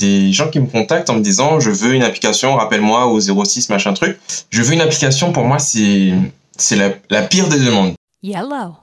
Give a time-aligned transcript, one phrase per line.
[0.00, 3.68] des gens qui me contactent en me disant je veux une application, rappelle-moi au 06
[3.68, 4.18] machin truc.
[4.50, 6.12] Je veux une application, pour moi, c'est
[6.56, 7.94] c'est la, la pire des demandes.
[8.22, 8.74] Yellow.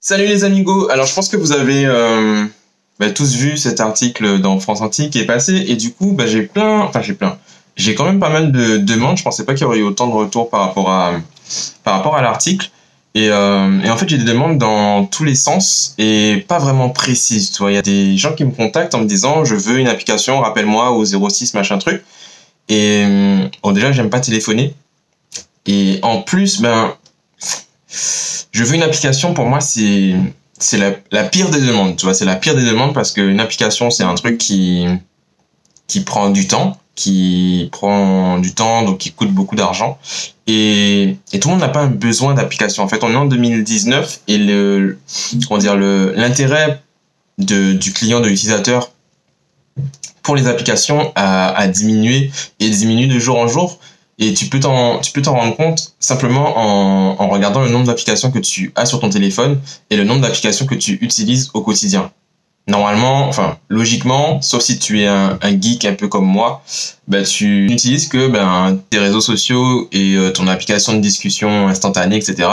[0.00, 0.90] Salut les amigos.
[0.90, 2.44] Alors je pense que vous avez euh,
[2.98, 6.26] bah, tous vu cet article dans France Antique qui est passé et du coup bah,
[6.26, 7.38] j'ai plein, enfin j'ai plein,
[7.76, 9.16] j'ai quand même pas mal de demandes.
[9.16, 11.14] Je pensais pas qu'il y aurait eu autant de retours par rapport à
[11.84, 12.70] par rapport à l'article.
[13.14, 16.90] Et, euh, et en fait j'ai des demandes dans tous les sens et pas vraiment
[16.90, 17.50] précises.
[17.50, 19.78] Tu vois, il y a des gens qui me contactent en me disant je veux
[19.78, 22.04] une application, rappelle-moi au 06 machin truc.
[22.68, 23.04] Et
[23.62, 24.74] bon déjà j'aime pas téléphoner.
[25.66, 26.94] Et en plus ben
[28.52, 30.14] je veux une application, pour moi, c'est
[30.60, 33.38] c'est la, la, pire des demandes, tu vois, c'est la pire des demandes parce qu'une
[33.38, 34.86] application, c'est un truc qui,
[35.86, 39.98] qui prend du temps, qui prend du temps, donc qui coûte beaucoup d'argent.
[40.48, 42.82] Et, et tout le monde n'a pas besoin d'application.
[42.82, 44.98] En fait, on est en 2019 et le,
[45.46, 46.82] comment dire, le, l'intérêt
[47.38, 48.90] de, du client, de l'utilisateur
[50.24, 53.78] pour les applications a, a diminué et diminue de jour en jour.
[54.18, 57.86] Et tu peux t'en, tu peux t'en rendre compte simplement en, en regardant le nombre
[57.86, 59.60] d'applications que tu as sur ton téléphone
[59.90, 62.10] et le nombre d'applications que tu utilises au quotidien.
[62.68, 66.62] Normalement, enfin, logiquement, sauf si tu es un, geek un peu comme moi,
[67.08, 72.16] bah, tu n'utilises que ben, tes réseaux sociaux et euh, ton application de discussion instantanée,
[72.16, 72.48] etc.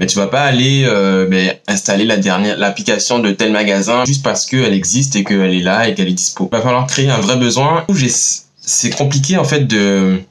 [0.00, 0.86] Mais tu vas pas aller
[1.30, 5.62] ben, installer la dernière, l'application de tel magasin juste parce qu'elle existe et qu'elle est
[5.62, 6.48] là et qu'elle est dispo.
[6.50, 7.84] Il va falloir créer un vrai besoin.
[8.60, 10.22] C'est compliqué en fait de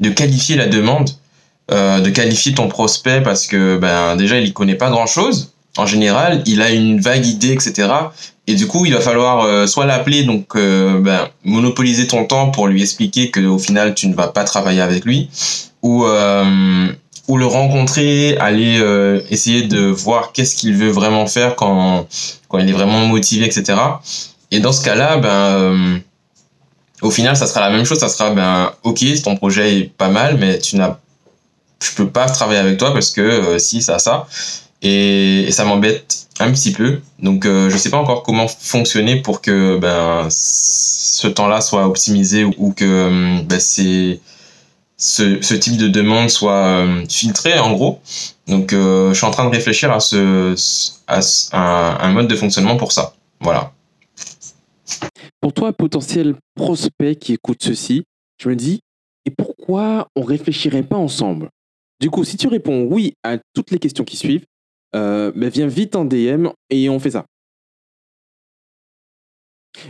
[0.00, 1.10] de qualifier la demande,
[1.70, 5.52] euh, de qualifier ton prospect parce que ben déjà il y connaît pas grand chose.
[5.80, 7.88] En général, il a une vague idée, etc.
[8.46, 12.50] Et du coup, il va falloir euh, soit l'appeler, donc euh, ben, monopoliser ton temps
[12.50, 15.30] pour lui expliquer que au final tu ne vas pas travailler avec lui,
[15.80, 16.86] ou euh,
[17.28, 18.82] le rencontrer, aller
[19.30, 22.06] essayer de voir qu'est-ce qu'il veut vraiment faire quand
[22.58, 23.78] il est vraiment motivé, etc.
[24.50, 26.00] Et dans ce cas-là, ben
[27.00, 28.00] au final, ça sera la même chose.
[28.00, 30.96] Ça sera, ben, ok, ton projet est pas mal, mais tu n'as,
[31.82, 34.26] je peux pas travailler avec toi parce que si, ça, ça.
[34.82, 37.00] Et, ça m'embête un petit peu.
[37.18, 42.44] Donc, euh, je sais pas encore comment fonctionner pour que, ben, ce temps-là soit optimisé
[42.44, 44.20] ou, que, ben, c'est,
[44.96, 48.00] ce, ce type de demande soit euh, filtré, en gros.
[48.46, 50.54] Donc, euh, je suis en train de réfléchir à ce,
[51.06, 51.20] à,
[51.52, 53.14] à un, un mode de fonctionnement pour ça.
[53.40, 53.72] Voilà.
[55.40, 58.04] Pour toi, potentiel prospect qui écoute ceci,
[58.38, 58.80] je me dis,
[59.26, 61.50] et pourquoi on réfléchirait pas ensemble?
[62.00, 64.44] Du coup, si tu réponds oui à toutes les questions qui suivent,
[64.94, 67.26] euh, ben viens vite en DM et on fait ça.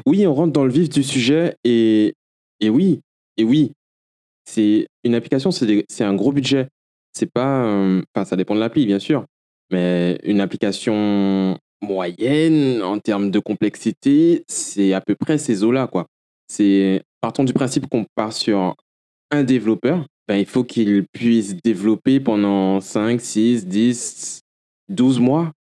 [0.07, 2.15] Oui, on rentre dans le vif du sujet et,
[2.61, 3.01] et oui,
[3.37, 3.73] et oui,
[4.45, 6.69] c'est une application, c'est un gros budget.
[7.13, 9.25] C'est pas, euh, enfin, ça dépend de l'appli, bien sûr,
[9.71, 16.07] mais une application moyenne en termes de complexité, c'est à peu près ces eaux-là, quoi.
[16.47, 18.75] C'est partons du principe qu'on part sur
[19.31, 24.41] un développeur, ben, il faut qu'il puisse développer pendant 5, 6, 10,
[24.91, 25.53] 12 mois.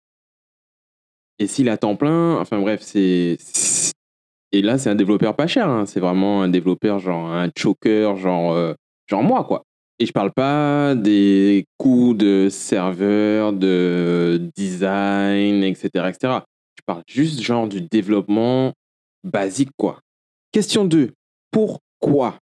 [1.39, 3.39] Et s'il a temps plein, enfin bref, c'est.
[4.53, 5.87] Et là, c'est un développeur pas cher, hein.
[5.87, 8.75] c'est vraiment un développeur, genre un choker, genre, euh,
[9.07, 9.63] genre moi, quoi.
[10.01, 16.39] Et je parle pas des coûts de serveur, de design, etc., etc.
[16.77, 18.73] Je parle juste genre du développement
[19.23, 20.01] basique, quoi.
[20.53, 21.13] Question 2.
[21.53, 22.39] Pourquoi?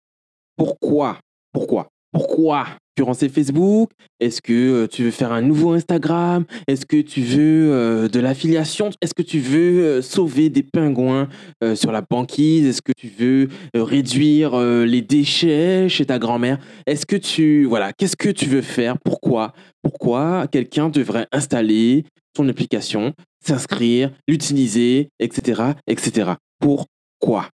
[0.56, 1.18] Pourquoi?
[1.52, 1.88] Pourquoi?
[2.12, 2.66] Pourquoi?
[2.96, 3.90] Concurrencer Facebook?
[4.18, 6.44] Est-ce que euh, tu veux faire un nouveau Instagram?
[6.66, 8.90] Est-ce que tu veux euh, de l'affiliation?
[9.00, 11.28] Est-ce que tu veux euh, sauver des pingouins
[11.74, 12.66] sur la banquise?
[12.66, 16.58] Est-ce que tu veux réduire les déchets chez ta grand-mère?
[16.86, 17.64] Est-ce que tu...
[17.64, 18.98] Voilà, qu'est-ce que tu veux faire?
[18.98, 19.52] Pourquoi?
[19.82, 22.04] Pourquoi quelqu'un devrait installer
[22.34, 23.14] ton application,
[23.44, 26.32] s'inscrire, l'utiliser, etc., etc.
[26.60, 27.48] Pourquoi?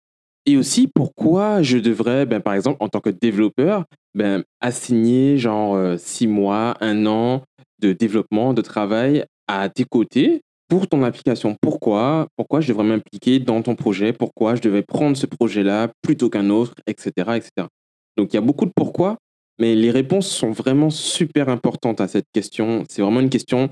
[0.47, 5.75] Et aussi, pourquoi je devrais, ben, par exemple, en tant que développeur, ben, assigner genre
[5.75, 7.43] euh, six mois, un an
[7.81, 12.29] de développement, de travail à tes côtés pour ton application Pourquoi?
[12.37, 14.13] Pourquoi je devrais m'impliquer dans ton projet?
[14.13, 17.69] Pourquoi je devais prendre ce projet-là plutôt qu'un autre, etc., etc.
[18.17, 19.19] Donc, il y a beaucoup de pourquoi,
[19.59, 22.85] mais les réponses sont vraiment super importantes à cette question.
[22.89, 23.69] C'est vraiment une question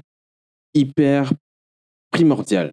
[0.75, 1.33] hyper
[2.11, 2.73] primordiale.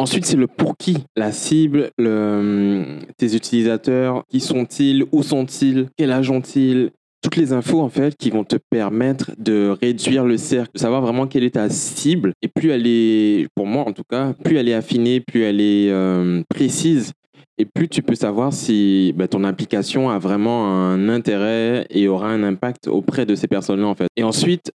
[0.00, 6.12] Ensuite, c'est le pour qui, la cible, le, tes utilisateurs, qui sont-ils, où sont-ils, quel
[6.12, 10.70] âge ont-ils, toutes les infos en fait qui vont te permettre de réduire le cercle,
[10.74, 12.32] de savoir vraiment quelle est ta cible.
[12.42, 15.60] Et plus elle est, pour moi en tout cas, plus elle est affinée, plus elle
[15.60, 17.12] est euh, précise,
[17.58, 22.28] et plus tu peux savoir si bah, ton application a vraiment un intérêt et aura
[22.28, 24.06] un impact auprès de ces personnes-là en fait.
[24.16, 24.70] Et ensuite,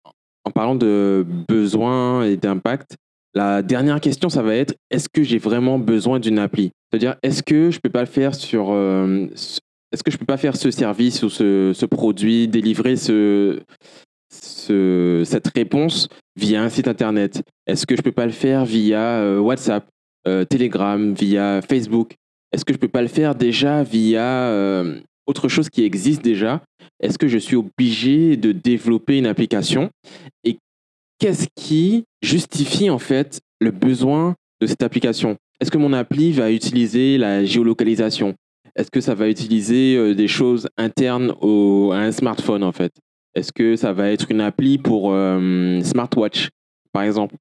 [0.44, 2.96] en parlant de besoins et d'impact,
[3.34, 6.70] la dernière question, ça va être est-ce que j'ai vraiment besoin d'une appli?
[6.90, 8.70] C'est-à-dire, est-ce que je peux pas le faire sur.
[8.70, 9.26] euh,
[9.92, 13.60] est-ce que je peux pas faire ce service ou ce, produit, délivrer ce,
[14.32, 17.42] ce- cette réponse via un site internet?
[17.66, 19.86] Est-ce que je peux pas le faire via euh, WhatsApp,
[20.28, 22.14] euh, Telegram, via Facebook?
[22.52, 24.82] Est-ce que je peux pas le faire déjà via
[25.26, 26.62] autre chose qui existe déjà?
[27.00, 29.88] Est-ce que je suis obligé de développer une application?
[31.20, 35.36] Qu'est-ce qui justifie en fait le besoin de cette application?
[35.60, 38.34] Est-ce que mon appli va utiliser la géolocalisation?
[38.74, 42.92] Est-ce que ça va utiliser euh, des choses internes au, à un smartphone en fait?
[43.34, 46.48] Est-ce que ça va être une appli pour euh, smartwatch
[46.92, 47.36] par exemple?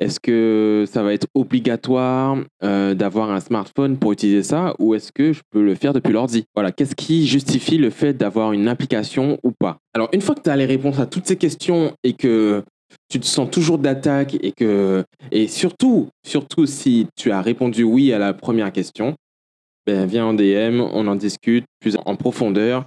[0.00, 5.10] Est-ce que ça va être obligatoire euh, d'avoir un smartphone pour utiliser ça ou est-ce
[5.10, 6.44] que je peux le faire depuis l'ordi?
[6.54, 9.78] Voilà, qu'est-ce qui justifie le fait d'avoir une application ou pas?
[9.94, 12.62] Alors une fois que tu as les réponses à toutes ces questions et que
[13.08, 18.12] tu te sens toujours d'attaque et que et surtout surtout si tu as répondu oui
[18.12, 19.14] à la première question
[19.86, 22.84] ben viens en DM on en discute plus en profondeur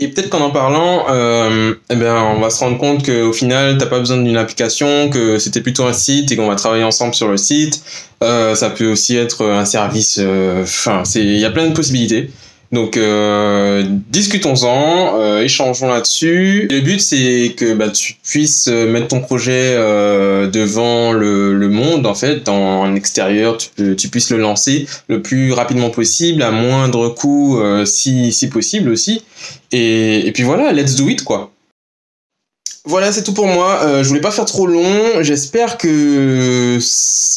[0.00, 3.78] Et peut-être qu'en en parlant, euh, eh ben, on va se rendre compte qu'au final,
[3.78, 7.14] t'as pas besoin d'une application, que c'était plutôt un site et qu'on va travailler ensemble
[7.14, 7.82] sur le site.
[8.22, 10.18] Euh, ça peut aussi être un service.
[10.22, 12.30] euh, Enfin, c'est, il y a plein de possibilités.
[12.70, 16.68] Donc, euh, discutons-en, euh, échangeons là-dessus.
[16.70, 21.68] Le but, c'est que bah, tu puisses euh, mettre ton projet euh, devant le, le
[21.70, 25.88] monde, en fait, en, en extérieur, tu, peux- tu puisses le lancer le plus rapidement
[25.88, 29.22] possible, à moindre coût, euh, si, si possible aussi.
[29.72, 31.50] Et, et puis voilà, let's do it quoi.
[32.84, 33.80] Voilà, c'est tout pour moi.
[33.82, 35.22] Euh, je voulais pas faire trop long.
[35.22, 36.78] J'espère que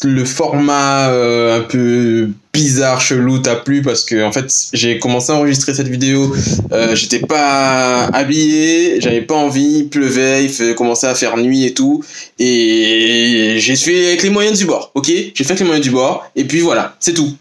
[0.04, 5.32] le format euh, un peu bizarre, chelou t'a plu parce que en fait, j'ai commencé
[5.32, 6.34] à enregistrer cette vidéo.
[6.72, 12.04] Euh, J'étais pas habillé, j'avais pas envie, pleuvait, il commençait à faire nuit et tout.
[12.40, 15.08] Et j'ai fait avec les moyens du bord, ok?
[15.08, 16.26] J'ai fait avec les moyens du bord.
[16.36, 17.36] Et puis voilà, c'est tout.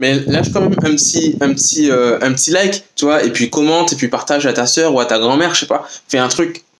[0.00, 3.30] Mais lâche quand même un petit, un petit, euh, un petit like, tu vois, et
[3.30, 5.88] puis commente, et puis partage à ta soeur ou à ta grand-mère, je sais pas.
[6.08, 6.64] Fais un truc,